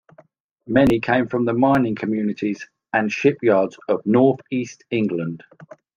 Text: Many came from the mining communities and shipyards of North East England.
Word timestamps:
Many 0.65 0.99
came 0.99 1.27
from 1.27 1.45
the 1.45 1.53
mining 1.53 1.93
communities 1.93 2.67
and 2.91 3.11
shipyards 3.11 3.77
of 3.87 4.03
North 4.03 4.39
East 4.49 4.83
England. 4.89 5.43